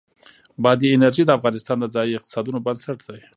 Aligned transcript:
بادي 0.63 0.87
انرژي 0.91 1.23
د 1.25 1.31
افغانستان 1.37 1.77
د 1.79 1.85
ځایي 1.95 2.13
اقتصادونو 2.17 2.63
بنسټ 2.65 2.99
دی. 3.07 3.21